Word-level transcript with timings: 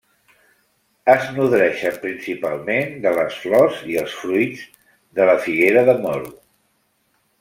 Es 1.13 1.25
nodreixen 1.35 1.99
principalment 2.05 2.97
de 3.03 3.11
les 3.19 3.37
flors 3.43 3.83
i 3.91 3.99
els 4.05 4.17
fruits 4.23 4.65
de 5.21 5.29
la 5.33 5.37
figuera 5.45 5.85
de 5.91 5.97
moro. 6.07 6.33